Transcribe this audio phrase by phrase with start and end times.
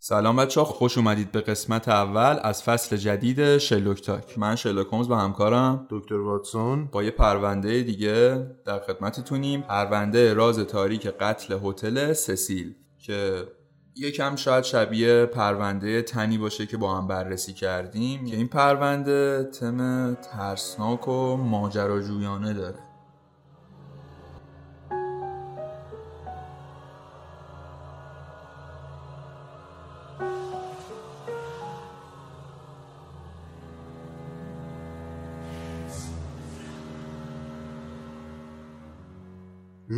[0.00, 4.38] سلام بچه ها خوش اومدید به قسمت اول از فصل جدید شلوک تاک.
[4.38, 5.86] من شلوک هومز با همکارم.
[5.90, 6.84] دکتر واتسون.
[6.86, 9.62] با یه پرونده دیگه در خدمتتونیم.
[9.62, 13.48] پرونده راز تاریک قتل هتل سسیل که
[13.96, 18.24] یکم شاید شبیه پرونده تنی باشه که با هم بررسی کردیم.
[18.24, 22.87] که این پرونده تم ترسناک و ماجراجویانه داره.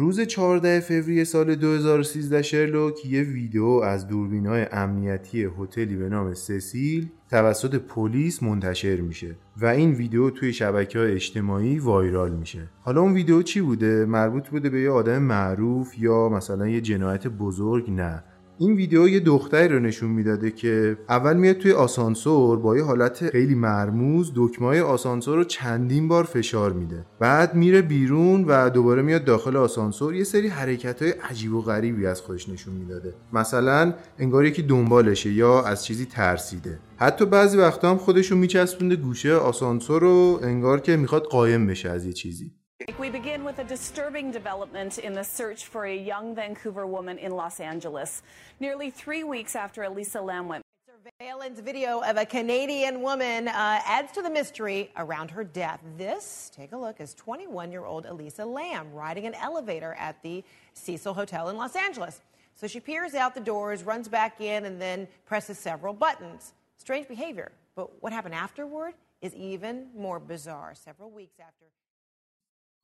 [0.01, 7.09] روز 14 فوریه سال 2013 شرلوک یه ویدیو از دوربینای امنیتی هتلی به نام سسیل
[7.31, 12.69] توسط پلیس منتشر میشه و این ویدیو توی شبکه های اجتماعی وایرال میشه.
[12.81, 17.27] حالا اون ویدیو چی بوده؟ مربوط بوده به یه آدم معروف یا مثلا یه جنایت
[17.27, 18.25] بزرگ؟ نه.
[18.63, 23.31] این ویدیو یه دختری رو نشون می‌داده که اول میاد توی آسانسور با یه حالت
[23.31, 27.07] خیلی مرموز دکمه آسانسور رو چندین بار فشار میده.
[27.21, 30.15] بعد میره بیرون و دوباره میاد داخل آسانسور.
[30.15, 33.15] یه سری حرکت های عجیب و غریبی از خودش نشون می‌داده.
[33.33, 36.79] مثلا انگار یکی دنبالشه یا از چیزی ترسیده.
[36.97, 42.07] حتی بعضی وقتا هم خودشو میچسبونده گوشه آسانسور رو انگار که می‌خواد قایم بشه از
[42.07, 42.53] یه چیزی.
[42.99, 47.33] We begin with a disturbing development in the search for a young Vancouver woman in
[47.33, 48.23] Los Angeles.
[48.59, 50.63] Nearly three weeks after Elisa Lam went.
[50.87, 55.81] Surveillance video of a Canadian woman uh, adds to the mystery around her death.
[55.99, 60.43] This, take a look, is 21 year old Elisa Lam riding an elevator at the
[60.73, 62.23] Cecil Hotel in Los Angeles.
[62.55, 66.55] So she peers out the doors, runs back in, and then presses several buttons.
[66.79, 67.53] Strange behavior.
[67.75, 70.75] But what happened afterward is even more bizarre.
[70.75, 71.67] Several weeks after.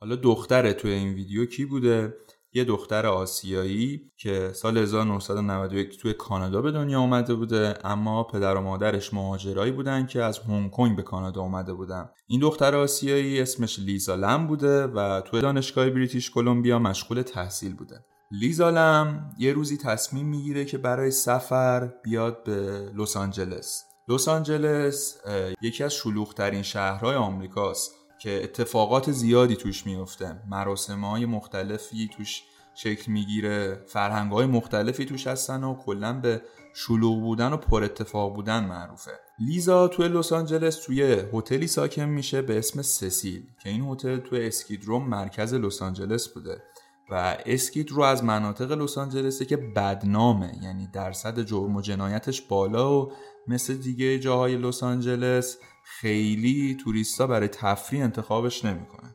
[0.01, 2.15] حالا دختر توی این ویدیو کی بوده؟
[2.53, 8.61] یه دختر آسیایی که سال 1991 توی کانادا به دنیا اومده بوده اما پدر و
[8.61, 12.09] مادرش مهاجرایی بودن که از هنگ کنگ به کانادا اومده بودن.
[12.27, 18.05] این دختر آسیایی اسمش لیزا لم بوده و توی دانشگاه بریتیش کلمبیا مشغول تحصیل بوده.
[18.31, 23.85] لیزا لم یه روزی تصمیم می‌گیره که برای سفر بیاد به لس آنجلس.
[24.09, 25.17] لس آنجلس
[25.63, 27.96] یکی از شلوغترین شهرهای آمریکاست.
[28.19, 32.43] که اتفاقات زیادی توش میفته مراسم های مختلفی توش
[32.75, 36.43] شکل می‌گیره فرهنگ های مختلفی توش هستن و کلا به
[36.75, 39.11] شلوغ بودن و پر اتفاق بودن معروفه.
[39.39, 44.47] لیزا توی لس آنجلس توی هتلی ساکن میشه به اسم سسیل که این هتل توی
[44.47, 46.63] اسکیدروم مرکز لس آنجلس بوده.
[47.11, 53.01] و اسکید رو از مناطق لس آنجلسه که بدنامه یعنی درصد جرم و جنایتش بالا
[53.01, 53.13] و
[53.49, 59.15] مثل دیگه جاهای لس آنجلس خیلی توریستا برای تفریح انتخابش نمی‌کنن.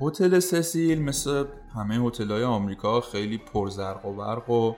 [0.00, 4.74] هتل سسیل مثل همه هتل‌های آمریکا خیلی پرزرق و برق و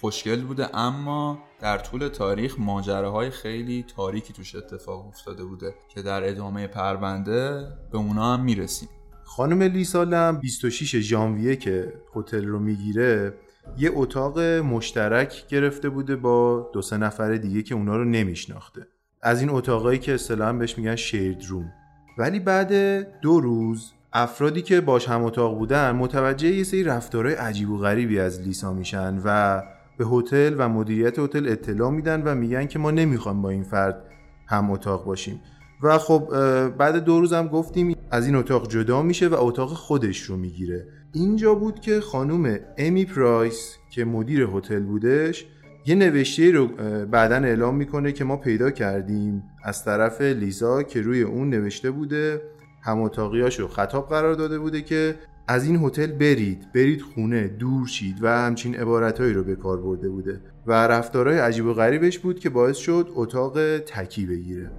[0.00, 6.28] خوشگل بوده اما در طول تاریخ ماجراهای خیلی تاریکی توش اتفاق افتاده بوده که در
[6.28, 8.88] ادامه پرونده به اونا هم می‌رسیم.
[9.24, 13.34] خانم لیسالم 26 ژانویه که هتل رو می‌گیره
[13.76, 18.86] یه اتاق مشترک گرفته بوده با دو سه نفر دیگه که اونا رو نمیشناخته.
[19.22, 21.72] از این اتاقایی که اصطلاحا بهش میگن شیرد روم
[22.18, 22.72] ولی بعد
[23.20, 28.18] دو روز افرادی که باش هم اتاق بودن متوجه یه سری رفتارهای عجیب و غریبی
[28.18, 29.62] از لیسا میشن و
[29.98, 34.04] به هتل و مدیریت هتل اطلاع میدن و میگن که ما نمی‌خوایم با این فرد
[34.46, 35.40] هم اتاق باشیم.
[35.82, 36.28] و خب
[36.68, 40.86] بعد دو روز هم گفتیم از این اتاق جدا میشه و اتاق خودش رو می‌گیره.
[41.12, 45.46] اینجا بود که خانم امی پرایس که مدیر هتل بودش
[45.86, 46.66] یه نوشته رو
[47.06, 49.42] بعدا اعلام می‌کنه که ما پیدا کردیم.
[49.64, 52.42] از طرف لیزا که روی اون نوشته بوده
[52.82, 53.10] هم
[53.58, 55.14] رو خطاب قرار داده بوده که
[55.48, 56.72] از این هتل برید.
[56.74, 60.40] برید خونه دور شید و همچین عبارتهایی رو به کار برده بوده.
[60.66, 64.70] و رفتارهای عجیب و غریبش بود که باعث شد اتاق تکی بگیره.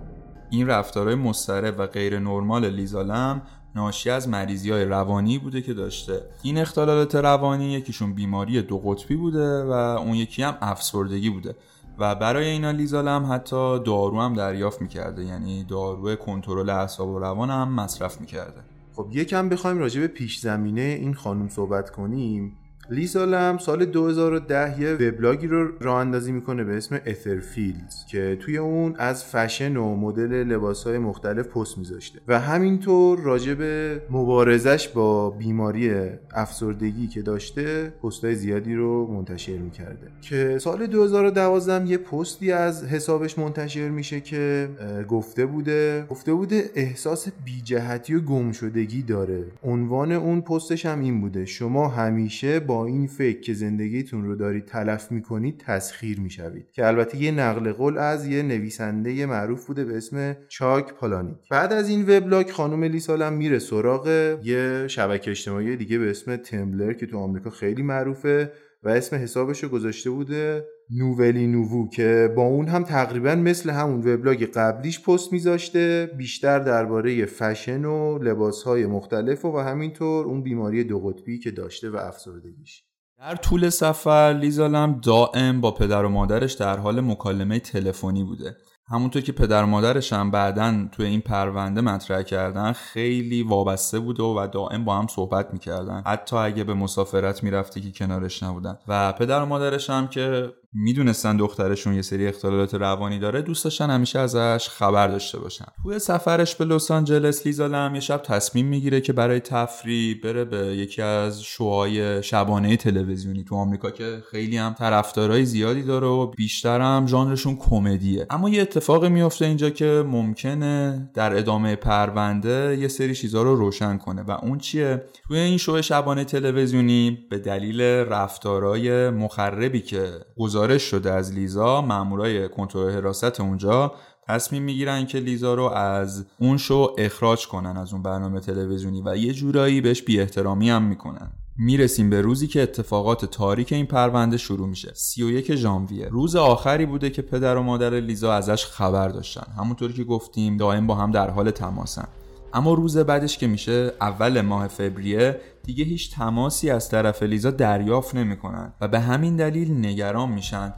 [0.49, 3.41] این رفتارهای مضطرب و غیر نرمال لیزالم
[3.75, 6.21] ناشی از مریضی های روانی بوده که داشته.
[6.43, 11.55] این اختلالات روانی یکیشون بیماری دو قطبی بوده و اون یکی هم افسردگی بوده.
[11.99, 15.25] و برای اینا لیزالم حتی دارو هم دریافت می‌کرده.
[15.25, 18.61] یعنی دارو کنترل اعصاب و روان هم مصرف می‌کرده.
[18.95, 22.57] خب یکم بخوایم راجع به پیش زمینه این خانم صحبت کنیم.
[22.91, 28.95] لیزالم سال 2010 یه وبلاگی رو راه اندازی می‌کنه به اسم اترفیلدز که توی اون
[28.97, 35.91] از فشن و مدل لباسهای مختلف پست میذاشته و همینطور راجع به مبارزش با بیماری
[36.31, 43.39] افسردگی که داشته پستهای زیادی رو منتشر می‌کرده که سال 2012 یه پستی از حسابش
[43.39, 44.69] منتشر میشه که
[45.09, 49.43] گفته بوده گفته بوده احساس بیجهتی و گمشدگی داره.
[49.63, 54.65] عنوان اون پستش هم این بوده شما همیشه با این فکر که زندگیتون رو دارید
[54.65, 56.71] تلف می‌کنید تسخیر می‌شوید.
[56.71, 61.73] که البته یه نقل قول از یه نویسنده معروف بوده به اسم چاک پالانیک بعد
[61.73, 64.07] از این وبلاگ خانم لیسالم میره سراغ
[64.43, 68.51] یه شبکه اجتماعی دیگه به اسم تمبلر که تو آمریکا خیلی معروفه
[68.83, 73.99] و اسم حسابش رو گذاشته بوده نوولی نووو که با اون هم تقریبا مثل همون
[73.99, 80.83] وبلاگ قبلیش پست میذاشته بیشتر درباره فشن و لباسهای مختلف و, و همینطور اون بیماری
[80.83, 82.83] دو قطبی که داشته و افسردگیش.
[83.19, 88.57] در طول سفر لیزالم دائم با پدر و مادرش در حال مکالمه تلفنی بوده.
[88.91, 94.23] همونطور که پدر و مادرش هم بعدا توی این پرونده مطرح کردن خیلی وابسته بوده
[94.23, 96.03] و دائم با هم صحبت می‌کردن.
[96.05, 98.77] حتی اگه به مسافرت می‌رفته که کنارش نبودن.
[98.87, 103.89] و پدر و مادرش هم که می‌دونستن دخترشون یه سری اختلالات روانی داره دوست داشتن
[103.89, 105.65] همیشه ازش خبر داشته باشن.
[105.83, 110.57] توی سفرش به لس آنجلس لیزالم یه شب تصمیم می‌گیره که برای تفریح بره به
[110.57, 116.81] یکی از شوهای شبانه تلویزیونی تو آمریکا که خیلی هم طرفدارای زیادی داره و بیشتر
[116.81, 118.27] هم ژانرشون کمدیه.
[118.29, 123.97] اما یه اتفاقی میفته اینجا که ممکنه در ادامه پرونده یه سری چیزها رو روشن
[123.97, 124.21] کنه.
[124.21, 130.11] و اون چیه؟ توی این شو شبانه تلویزیونی به دلیل رفتارای مخربی که
[130.59, 133.93] گزارش شده از لیزا مامورای کنترل حراست اونجا
[134.27, 139.15] تصمیم می‌گیرن که لیزا رو از اون شو اخراج کنن از اون برنامه تلویزیونی و
[139.17, 141.31] یه جورایی بهش بی احترامی هم می‌کنن.
[141.57, 144.91] می‌رسیم به روزی که اتفاقات تاریک این پرونده شروع میشه.
[144.93, 146.07] 31 ژانویه.
[146.07, 149.51] روز آخری بوده که پدر و مادر لیزا ازش خبر داشتن.
[149.57, 152.07] همونطوری که گفتیم دائم با هم در حال تماسن.
[152.53, 158.15] اما روز بعدش که میشه اول ماه فوریه دیگه هیچ تماسی از طرف لیزا دریافت
[158.15, 160.73] نمی‌کنن و به همین دلیل نگران میشن.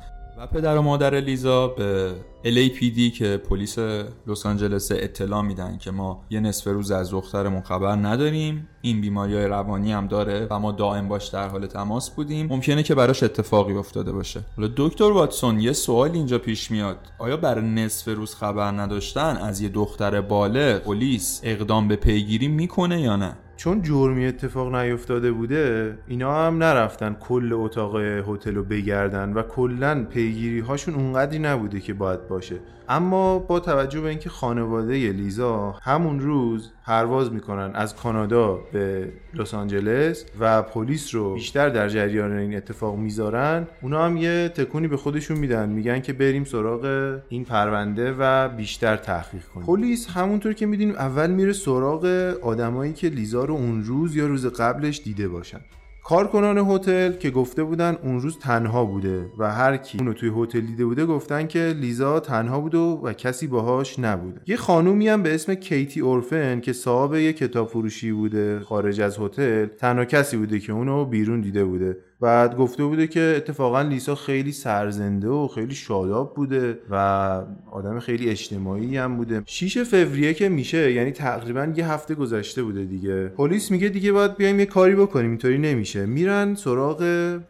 [0.48, 3.80] پدر و مادر لیزا به LAPD که پلیس
[4.28, 8.68] لس آنجلس اطلاع میدن که ما یه نصف روز از دخترمون خبر نداریم.
[8.82, 12.48] این بیماری های روانی هم داره و ما دائم باش در حال تماس بودیم.
[12.48, 14.44] ممکنه که براش اتفاقی افتاده باشه.
[14.58, 16.98] حالا دکتر واتسون یه سوال اینجا پیش میاد.
[17.20, 23.02] آیا بر نصف روز خبر نداشتن از یه دختر بالغ پلیس اقدام به پیگیری می‌کنه
[23.02, 29.34] یا نه؟ چون جرمی اتفاق نیفتاده بوده اینا هم نرفتن کل اتاق هتل رو بگردن
[29.34, 32.56] و کلا پیگیری هاشون اونقدری نبوده که باید باشه.
[32.92, 39.54] اما با توجه به اینکه خانواده لیزا همون روز پرواز می‌کنن از کانادا به لس
[39.54, 44.98] آنجلس و پلیس رو بیشتر در جریان این اتفاق می‌ذارن اونا هم یه تکونی به
[44.98, 45.70] خودشون میدن.
[45.70, 49.66] میگن که بریم سراغ این پرونده و بیشتر تحقیق کنیم.
[49.66, 52.06] پلیس همونطور که می‌دونیم اول میره سراغ
[52.42, 55.60] آدمایی که لیزا رو اون روز یا روز قبلش دیده باشن.
[56.04, 60.62] کارکنان هتل که گفته بودن اون روز تنها بوده و هر کی اونو توی هتل
[60.62, 64.42] دیده بوده گفتن که لیزا تنها بوده و کسی باهاش نبوده.
[64.48, 69.20] یه خانومی هم به اسم کیتی اورفن که صاحب یه کتاب فروشی بوده خارج از
[69.20, 71.98] هتل تنها کسی بوده که اونو بیرون دیده بوده.
[72.22, 76.96] بعد گفته بوده که اتفاقا لیسا خیلی سرزنده و خیلی شاداب بوده و
[77.72, 79.44] آدم خیلی اجتماعی هم بوده.
[79.46, 83.28] 6 فوریه که میشه یعنی تقریبا یه هفته گذشته بوده دیگه.
[83.28, 86.06] پلیس میگه دیگه باید بیایم یه کاری بکنیم اینطوری نمیشه.
[86.06, 87.04] میرن سراغ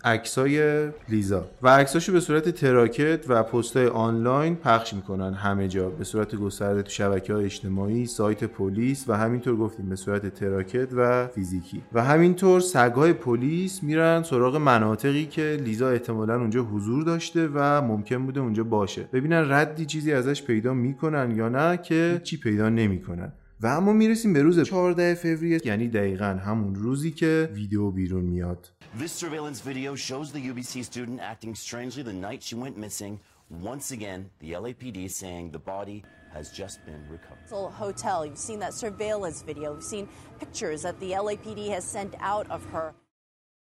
[0.03, 5.89] عکسای لیزا و عکساشو به صورت تراکت و پستای آنلاین پخش می‌کنن همه جا.
[5.89, 10.87] به صورت گسترده تو شبکه های اجتماعی سایت پلیس و همینطور گفتیم به صورت تراکت
[10.93, 11.81] و فیزیکی.
[11.93, 18.25] و همینطور سگای پلیس میرن سراغ مناطقی که لیزا احتمالا اونجا حضور داشته و ممکن
[18.25, 23.33] بوده اونجا باشه ببینن ردی چیزی ازش پیدا می‌کنن یا نه که هیچی پیدا نمی‌کنن
[23.61, 28.71] و اما می‌رسیم به روز 14 فوریه یعنی دقیقا همون روزی که ویدیو بیرون میاد
[28.99, 33.19] This surveillance video shows the UBC student acting strangely the night she went missing.
[33.73, 36.03] Once again, the LAPD saying the body
[36.33, 37.73] has just been recovered.
[37.73, 39.73] Hotel, you've seen that surveillance video.
[39.73, 40.07] You've seen
[40.39, 42.93] pictures that the LAPD has sent out of her.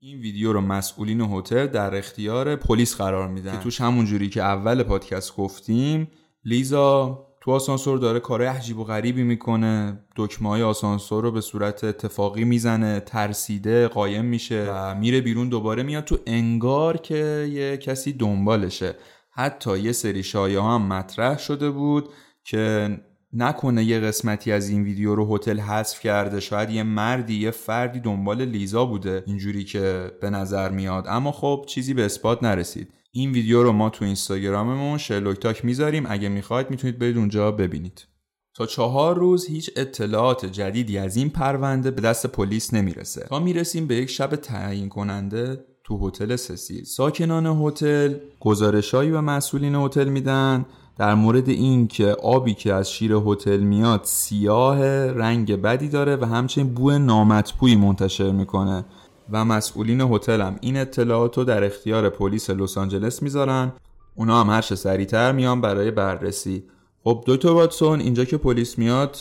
[0.03, 3.53] این ویدیو رو مسئولین هتل در اختیار پلیس قرار میدن.
[3.53, 6.11] که توش همون جوری که اول پادکست گفتیم
[6.45, 10.05] لیزا تو آسانسور داره کارهای عجیب و غریبی می‌کنه.
[10.17, 15.83] دکمه های آسانسور رو به صورت اتفاقی می‌زنه ترسیده قایم میشه و میره بیرون دوباره
[15.83, 18.95] میاد تو انگار که یه کسی دنبالشه.
[19.31, 22.09] حتی یه سری شایعه هم مطرح شده بود
[22.45, 22.97] که
[23.33, 28.01] نکنه یه قسمتی از این ویدیو رو هتل حذف کرده شاید یه مردی یه فردی
[28.01, 31.05] دنبال لیزا بوده اینجوری که به نظر میاد.
[31.09, 32.89] اما خب چیزی به اثبات نرسید.
[33.13, 36.07] این ویدیو رو ما تو اینستاگراممون شرلوک تاک می‌ذاریم.
[36.09, 38.07] اگه می‌خواید می‌تونید برید اونجا ببینید.
[38.55, 43.27] تا چهار روز هیچ اطلاعات جدیدی از این پرونده به دست پلیس نمی‌رسه.
[43.29, 49.75] تا می‌رسیم به یک شب تعیین کننده تو هتل سسیل ساکنان هتل گزارشهایی و مسئولین
[49.75, 50.67] هتل میدن.
[50.99, 56.25] در مورد این که آبی که از شیر هتل میاد سیاه رنگ بدی داره و
[56.25, 58.85] همچنین بوی نامطبوعی منتشر می‌کنه.
[59.33, 63.73] و مسئولین هتل هم این اطلاعات رو در اختیار پلیس لس آنجلس می‌ذارن.
[64.15, 66.63] اونا هم هر سریعتر میان برای بررسی.
[67.05, 69.17] خب دکتر واتسون اینجا که پلیس میاد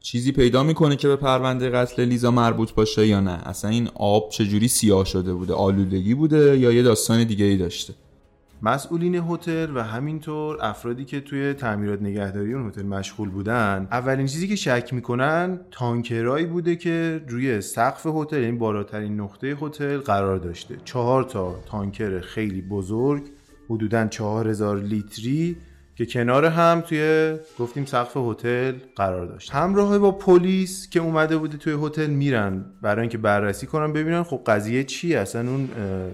[0.00, 4.30] چیزی پیدا می‌کنه که به پرونده قتل لیزا مربوط باشه یا نه؟ اصلا این آب
[4.30, 7.94] چجوری سیاه شده بوده؟ آلودگی بوده یا یه داستان دیگه ای داشته؟
[8.62, 14.48] مسئولین هتل و همینطور افرادی که توی تعمیرات نگهداری اون هتل مشغول بودن اولین چیزی
[14.48, 20.76] که شک می‌کنن تانکرایی بوده که روی سقف هتل یعنی بالاترین نقطه هتل قرار داشته.
[20.84, 23.22] چهار تا تانکر خیلی بزرگ
[23.70, 25.56] حدودا چهار هزار لیتری
[25.96, 31.56] که کنار هم توی گفتیم سقف هتل قرار داشت همراه با پلیس که اومده بوده
[31.56, 32.64] توی هتل میرن.
[32.82, 35.68] برای اینکه بررسی کنن ببینن خب قضیه چی اصلا اون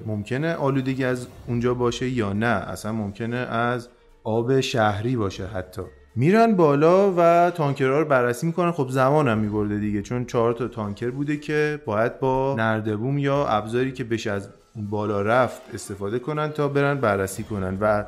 [0.06, 2.46] ممکنه آلودگی از اونجا باشه یا نه.
[2.46, 3.88] اصلا ممکنه از
[4.24, 5.82] آب شهری باشه حتی.
[6.16, 8.72] میرن بالا و تانکرها رو بررسی می‌کنن.
[8.72, 13.92] خب زمانم میبرده دیگه چون چهار تا تانکر بوده که باید با نردبوم یا ابزاری
[13.92, 17.78] که بشه از بالا رفت استفاده کنن تا برن بررسی کنن.
[17.80, 18.04] و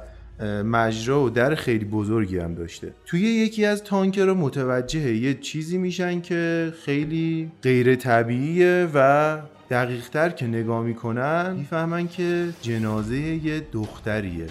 [0.64, 2.92] مجرا و در خیلی بزرگی هم داشته.
[3.06, 9.38] توی یکی از تانکرها متوجه یه چیزی میشن که خیلی غیر طبیعیه و
[9.70, 14.46] دقیقتر که نگاه می‌کنن می‌فهمن که جنازه یه دختریه.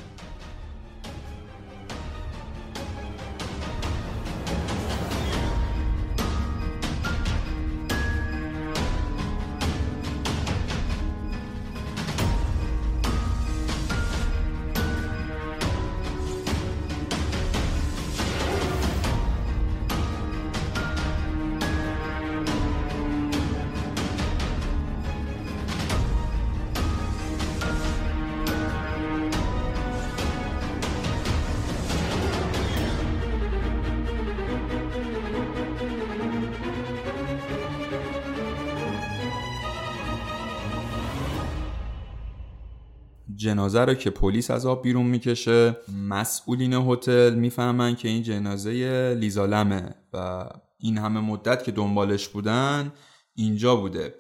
[43.44, 45.78] جنازه رو که پلیس از آب بیرون می‌کشه.
[46.10, 52.94] مسئولین هتل می‌فهمن که این جنازه لیزالمه و این همه مدت که دنبالش بودن
[53.36, 54.16] اینجا بوده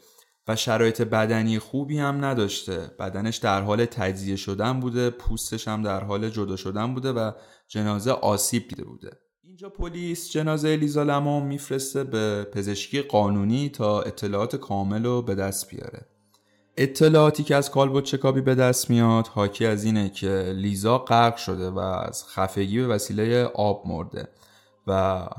[0.48, 2.92] و شرایط بدنی خوبی هم نداشته.
[3.00, 7.32] بدنش در حال تجزیه شدن بوده پوستش هم در حال جدا شدن بوده و
[7.68, 9.12] جنازه آسیب دیده بوده.
[9.44, 15.70] اینجا پلیس جنازه لیزا لمو میفرسته به پزشکی قانونی تا اطلاعات کامل رو به دست
[15.70, 16.12] بیاره.
[16.77, 21.70] اطلاعاتی که از کالبوت چکابی به دست میاد حاکی از اینه که لیزا غرق شده
[21.70, 24.27] و از خفگی به وسیله آب مرده
[24.88, 24.94] و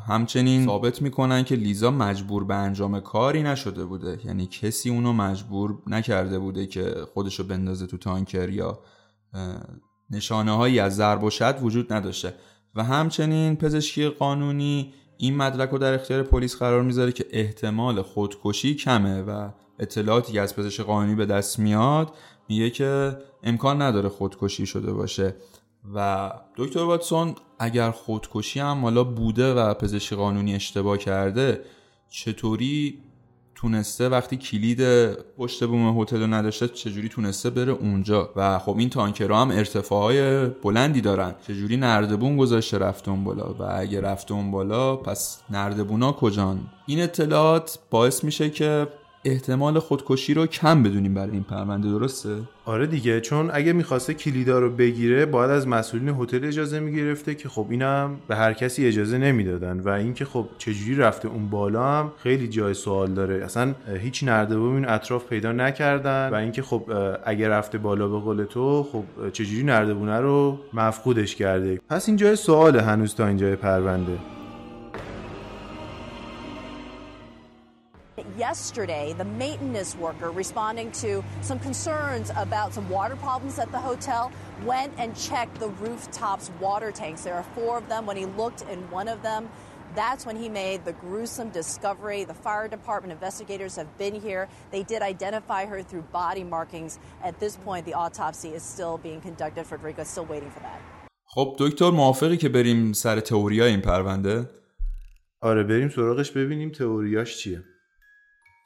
[0.09, 4.19] همچنین ثابت می‌کنن که لیزا مجبور به انجام کاری نشده بوده.
[4.25, 8.79] یعنی کسی اونو مجبور نکرده بوده که خودشو بندازه تو تانکر یا
[10.11, 12.35] نشانه هایی از ضرب و شد وجود نداشته.
[12.75, 18.75] و همچنین پزشکی قانونی این مدرک رو در اختیار پلیس قرار می‌ذاره که احتمال خودکشی
[18.75, 22.13] کمه و اطلاعاتی که از پزشک قانونی به دست میاد
[22.49, 25.35] میگه که امکان نداره خودکشی شده باشه.
[25.95, 31.65] و دکتر واتسون اگر خودکشی هم حالا بوده و پزشک قانونی اشتباه کرده
[32.11, 32.99] چطوری
[33.55, 34.83] تونسته وقتی کلید
[35.39, 40.47] پشت بوم هتل رو نداشته چجوری تونسته بره اونجا؟ و خب این تانکرها هم ارتفاعهای
[40.47, 41.35] بلندی دارن.
[41.47, 47.03] چجوری نردبون گذاشته رفته اون بالا؟ و اگه رفته اون بالا پس نردبونا کجان؟ این
[47.03, 48.87] اطلاعات باعث میشه که
[49.25, 54.59] احتمال خودکشی رو کم بدونیم برای این پرونده درسته؟ آره دیگه چون اگه می‌خواسته کلیدا
[54.59, 59.19] رو بگیره باید از مسئولین هتل اجازه می‌گرفته که خب اینم به هر کسی اجازه
[59.19, 63.45] نمی‌دادن و اینکه خب چجوری رفته اون بالا هم خیلی جای سوال داره.
[63.45, 66.83] اصلا هیچ نردبون این اطراف پیدا نکردن و اینکه خب
[67.25, 72.37] اگه رفته بالا به قول تو خب چجوری نردبونه رو مفقودش کرده؟ پس این جای
[72.37, 74.19] سوال هنوز تا اینجای پرونده.
[78.38, 84.32] Yesterday, the maintenance worker responding to some concerns about some water problems at the hotel
[84.66, 87.22] went and checked the rooftops water tanks.
[87.24, 88.06] There are four of them.
[88.06, 89.50] When he looked in one of them,
[89.96, 92.24] that's when he made the gruesome discovery.
[92.24, 94.48] The fire department investigators have been here.
[94.72, 97.00] They did identify her through body markings.
[97.24, 99.66] At this point, the autopsy is still being conducted.
[99.66, 100.80] Frederica is still waiting for that.
[101.26, 104.50] خب دکتر موافقی که بریم سر تئوریا این پرونده؟
[105.42, 107.64] آره بریم سراغش ببینیم تئوریاش چیه.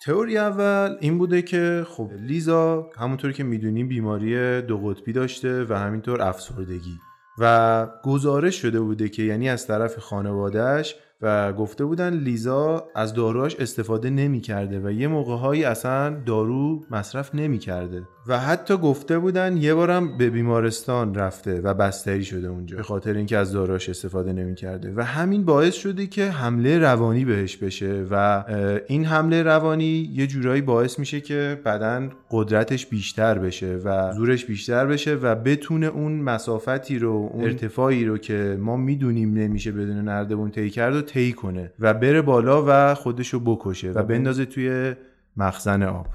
[0.00, 5.74] تئوری اول این بوده که خب لیزا همونطور که می‌دونیم بیماری دو قطبی داشته و
[5.74, 6.98] همینطور افسردگی
[7.38, 13.56] و گزارش شده بوده که یعنی از طرف خانوادهش و گفته بودن لیزا از داروهاش
[13.56, 18.02] استفاده نمی‌کرده و یه موقعهایی اصلا دارو مصرف نمی‌کرده.
[18.26, 23.14] و حتی گفته بودن یه بارم به بیمارستان رفته و بستری شده اونجا به خاطر
[23.14, 24.92] اینکه از داروهاش استفاده نمی‌کرده.
[24.96, 28.44] و همین باعث شده که حمله روانی بهش بشه و
[28.88, 34.86] این حمله روانی یه جورایی باعث میشه که بدن قدرتش بیشتر بشه و زورش بیشتر
[34.86, 40.50] بشه و بتونه اون مسافتی رو اون ارتفاعی رو که ما می‌دونیم نمیشه بدون نردبون
[40.50, 44.94] طی کرد طی کنه و بره بالا و خودشو بکشه و بندازه توی
[45.36, 46.06] مخزن آب.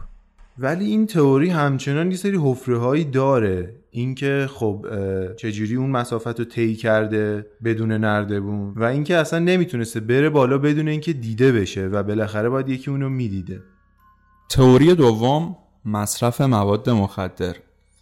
[0.57, 3.75] ولی این تئوری همچنان یه سری حفره هایی داره.
[3.91, 4.85] اینکه خب
[5.35, 10.88] چجوری اون مسافت رو طی کرده بدون نردبون و اینکه اصلا نمی‌تونسته بره بالا بدون
[10.88, 13.62] اینکه دیده بشه و بالاخره باید یکی اونو می‌دیده.
[14.50, 17.55] تئوری دوم مصرف مواد مخدر.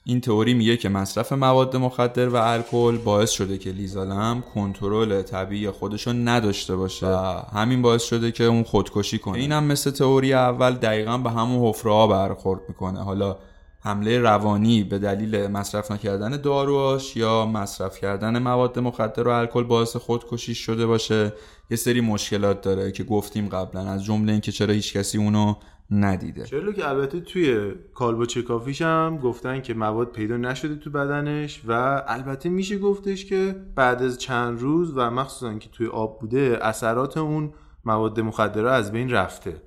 [0.04, 5.70] این تئوری میگه که مصرف مواد مخدر و الکل باعث شده که لیزالم کنترل طبیعی
[5.70, 7.08] خودشو نداشته باشه.
[7.08, 9.38] و همین باعث شده که اون خودکشی کنه.
[9.38, 13.04] اینم مثل تئوری اول دقیقا به همون حفره ها برخورد می‌کنه.
[13.04, 13.38] حالا
[13.84, 19.96] حمله روانی به دلیل مصرف نکردن داروهاش یا مصرف کردن مواد مخدر و الکل باعث
[19.96, 21.34] خودکشی شده باشه.
[21.72, 23.82] یه سری مشکلات داره که گفتیم قبلا.
[23.82, 25.56] از جمله اینکه چرا هیچ کسی اونو
[25.92, 26.44] ندیده.
[26.44, 32.04] چرا که البته توی کالبو چکافیش هم گفتن که مواد پیدا نشده تو بدنش و
[32.08, 37.18] البته میشه گفتش که بعد از چند روز و مخصوصا که توی آب بوده اثرات
[37.18, 37.54] اون
[37.86, 39.62] مواد مخدره از بین رفته.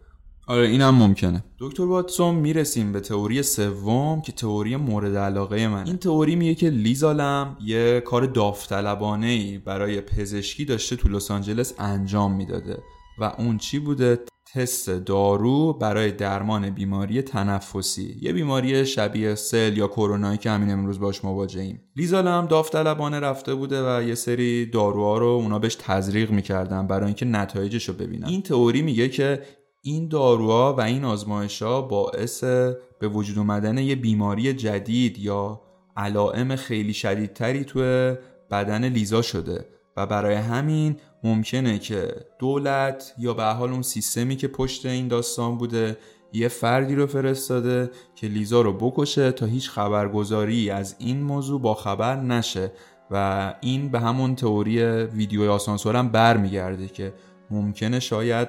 [0.46, 1.44] آره اینم ممکنه.
[1.58, 6.70] دکتر واتسون می‌رسیم به تئوری سوم که تئوری مورد علاقه من این تئوری میگه که
[6.70, 12.78] لیزالم یه کار داوطلبانه ای برای پزشکی داشته تو لس آنجلس انجام می‌داده
[13.18, 14.18] و اون چی بوده؟
[14.54, 18.18] تست دارو برای درمان بیماری تنفسی.
[18.20, 21.80] یه بیماری شبیه سل یا کرونایی که همین امروز باش مواجهیم.
[21.96, 27.06] لیزال هم داوطلبانه رفته بوده و یه سری داروها رو اونا بهش تزریق می‌کردن برای
[27.06, 28.26] اینکه نتایجش رو ببینن.
[28.26, 29.42] این تئوری میگه که
[29.82, 32.44] این داروها و این آزمایش ها باعث
[32.98, 35.60] به وجود اومدن یه بیماری جدید یا
[35.96, 38.14] علائم خیلی شدیدتری توی
[38.50, 39.64] بدن لیزا شده.
[39.96, 45.58] و برای همین ممکنه که دولت یا به حال اون سیستمی که پشت این داستان
[45.58, 45.98] بوده
[46.32, 51.74] یه فردی رو فرستاده که لیزا رو بکشه تا هیچ خبرگزاری از این موضوع با
[51.74, 52.72] خبر نشه.
[53.10, 57.12] و این به همون تئوری ویدیو آسانسور هم برمیگرده که
[57.50, 58.48] ممکنه شاید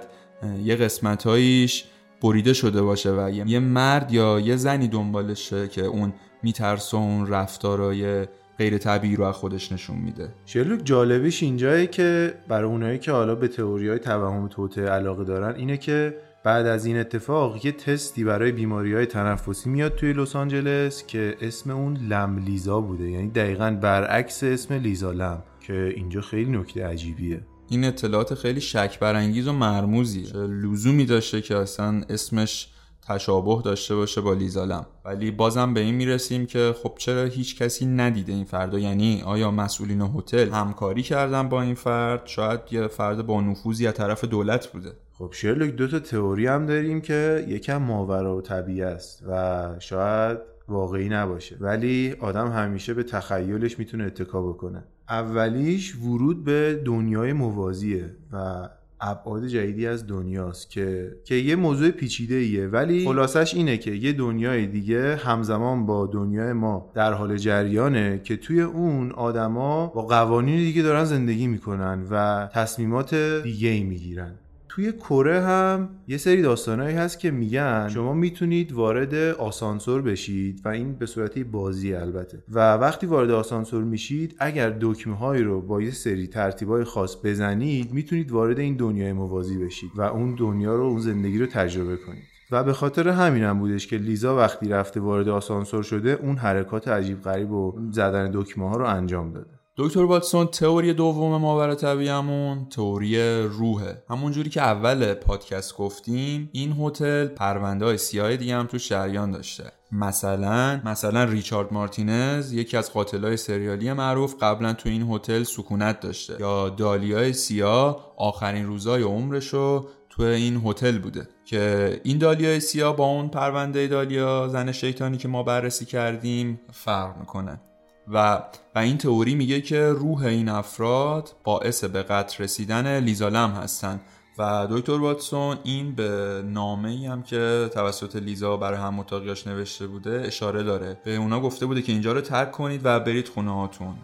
[0.64, 1.86] یه قسمتهاییش
[2.22, 8.28] بریده شده باشه و یه مرد یا یه زنی دنبالشه که اون میترسه اون رفتارای
[8.58, 10.30] غیر طبیعی رو از خودش نشون میده.
[10.46, 15.56] شرلوک جالبیش اینجایه که برای اونایی که حالا به تئوری های توهم توته علاقه دارن
[15.56, 20.36] اینه که بعد از این اتفاق یه تستی برای بیماری های تنفسی میاد توی لس
[20.36, 23.10] آنجلس که اسم اون لم لیزا بوده.
[23.10, 27.42] یعنی دقیقا برعکس اسم لیزا لم که اینجا خیلی نکته عجیبیه.
[27.70, 30.34] این اطلاعات خیلی شک برانگیز و مرموزیه.
[30.38, 32.68] لزومی داشته که اصلا اسمش
[33.08, 37.86] تشابه داشته باشه با لیزالم ولی بازم به این می‌رسیم که خب چرا هیچ کسی
[37.86, 43.26] ندیده این فرد یعنی آیا مسئولین هتل همکاری کردن با این فرد؟ شاید یه فرد
[43.26, 44.92] با نفوذی از طرف دولت بوده.
[45.18, 50.38] خب شرلوک دو تا تئوری هم داریم که یکم ماورا و طبیعی است و شاید
[50.68, 51.58] واقعی نباشه.
[51.60, 54.84] ولی آدم همیشه به تخیلش می‌تونه اتکا بکنه.
[55.10, 58.70] اولیش ورود به دنیای موازیه و
[59.10, 64.14] ابعاد جدیدی از دنیاست که که یه موضوع پیچیده ایه ولی خلاصش اینه که یه
[64.14, 70.58] دنیای دیگه همزمان با دنیای ما در حال جریانه که توی اون آدما با قوانین
[70.58, 74.36] دیگه دارن زندگی می‌کنن و تصمیمات دیگه ای می‌گیرن.
[74.76, 77.90] توی کره هم یه سری داستانهایی هست که میگن.
[77.90, 82.44] شما می‌تونید وارد آسانسور بشید و این به صورتی بازی البته.
[82.52, 87.94] و وقتی وارد آسانسور میشید اگر دکمه هایی رو با یه سری ترتیبای خاص بزنید
[87.94, 92.24] می‌تونید وارد این دنیای موازی بشید و اون دنیا رو اون زندگی رو تجربه کنید.
[92.52, 96.88] و به خاطر همینم هم بودش که لیزا وقتی رفته وارد آسانسور شده اون حرکات
[96.88, 99.55] عجیب غریب و زدن دکمه ها رو انجام داده.
[99.78, 104.04] دکتر واتسون تئوری دوم ماورا طبیعیمون تئوری روحه.
[104.10, 109.32] همون جوری که اول پادکست گفتیم این هتل پرونده های سیاه دیگه هم تو شریان
[109.32, 109.72] داشته.
[109.92, 116.36] مثلا مثلا ریچارد مارتینز یکی از قاتلای سریالی معروف قبلا تو این هتل سکونت داشته.
[116.40, 121.28] یا دالیای سیاه آخرین روزای عمرشو تو این هتل بوده.
[121.46, 127.18] که این دالیا سیاه با اون پرونده دالیا زن شیطانی که ما بررسی کردیم فرق
[127.18, 127.62] می‌کنه.
[128.08, 128.44] و
[128.76, 134.02] و این تئوری میگه که روح این افراد باعث به قتل رسیدن لیزالم هستن.
[134.38, 139.06] و دکتر واتسون این به نامه ای هم که توسط لیزا برای هم
[139.48, 140.98] نوشته بوده اشاره داره.
[141.06, 143.96] به اونا گفته بوده که اینجا رو ترک کنید و برید خونه هاتون.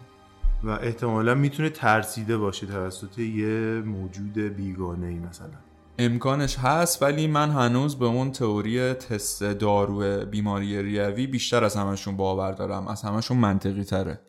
[0.64, 5.71] و احتمالا می‌تونه ترسیده باشه توسط یه موجود بیگانه ای مثلا.
[6.02, 12.16] امکانش هست ولی من هنوز به اون تئوری تست دارو بیماری ریوی بیشتر از همشون
[12.16, 14.20] باور دارم از همشون منطقی تره.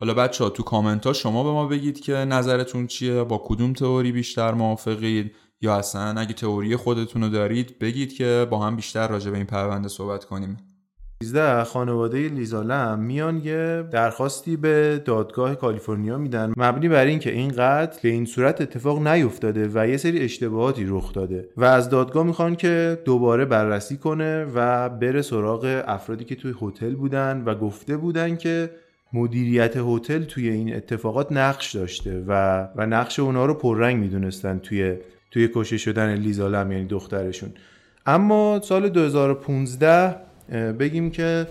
[0.00, 3.72] حالا بچه ها تو کامنت ها شما به ما بگید که نظرتون چیه با کدوم
[3.72, 9.08] تئوری بیشتر موافقید؟ یا اصلا اگه تئوری خودتون رو دارید بگید که با هم بیشتر
[9.08, 10.56] راجع به این پرونده صحبت کنیم.
[11.22, 16.52] 13 خانواده لیزالم میان یه درخواستی به دادگاه کالیفرنیا میدن.
[16.56, 21.12] مبنی بر اینکه این قتل به این صورت اتفاق نیفتاده و یه سری اشتباهاتی رخ
[21.12, 26.54] داده و از دادگاه می‌خوان که دوباره بررسی کنه و بره سراغ افرادی که توی
[26.62, 28.70] هتل بودن و گفته بودن که
[29.12, 34.96] مدیریت هتل توی این اتفاقات نقش داشته و و نقش اونا رو پررنگ می‌دونستن توی
[35.30, 37.50] توی کشته شدن لیزالم یعنی دخترشون.
[38.06, 41.46] اما سال 2015 بگیم که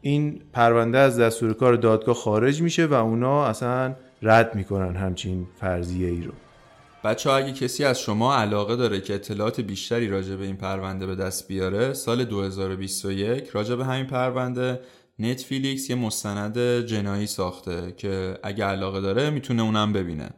[0.00, 6.08] این پرونده از دستور کار دادگاه خارج میشه و اونا اصلا رد می‌کنن همچین فرضیه
[6.08, 6.32] ای رو
[7.04, 11.06] بچه ها اگه کسی از شما علاقه داره که اطلاعات بیشتری راجع به این پرونده
[11.06, 14.80] به دست بیاره سال 2021 راجع به همین پرونده
[15.18, 20.30] نتفلیکس یه مستند جنایی ساخته که اگه علاقه داره می‌تونه اونم ببینه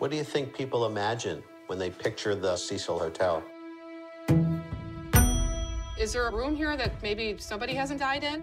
[0.00, 3.42] What do you think people imagine when they picture the Cecil Hotel?
[6.00, 8.42] Is there a room here that maybe somebody hasn't died in?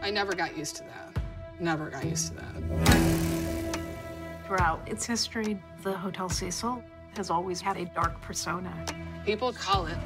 [0.00, 1.22] I never got used to that.
[1.60, 3.80] Never got used to that.
[4.46, 6.82] Throughout its history, the Hotel Cecil
[7.14, 8.72] has always had a dark persona.
[9.26, 9.98] People call it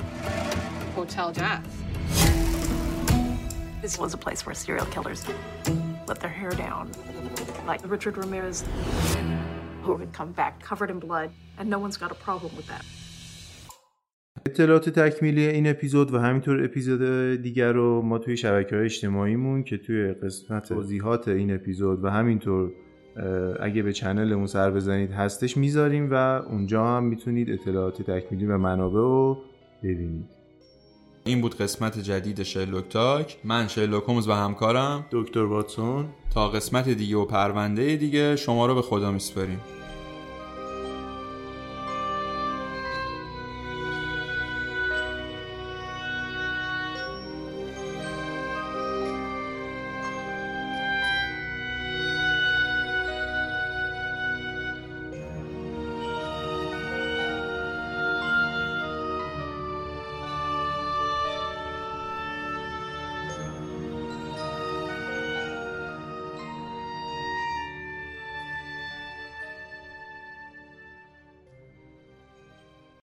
[0.97, 1.65] Hotel Death.
[3.81, 5.25] This was a place where serial killers
[6.09, 6.91] let their hair down,
[7.65, 8.65] like Richard Ramirez,
[9.83, 12.85] who would come back covered in blood, and no one's got a problem with that.
[14.47, 17.03] اطلاعات تکمیلی این اپیزود و همینطور اپیزود
[17.43, 22.71] دیگر رو ما توی شبکه های اجتماعیمون که توی قسمت توضیحات این اپیزود و همینطور
[23.61, 26.15] اگه به چنلمون سر بزنید هستش می‌ذاریم و
[26.49, 29.39] اونجا هم می‌تونید اطلاعات تکمیلی و منابع رو
[29.83, 30.27] ببینید.
[31.25, 33.37] این بود قسمت جدید شرلوک تاک.
[33.45, 36.07] من شرلوک هومز و همکارم دکتر واتسون.
[36.35, 39.61] تا قسمت دیگه و پرونده دیگه شما رو به خدا میسپاریم.